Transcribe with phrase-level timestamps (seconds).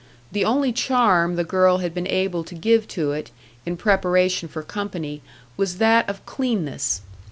[0.31, 3.29] The only charm the girl had been able to give to it,
[3.67, 5.21] in preparation for company,
[5.57, 7.01] was that of cleanness.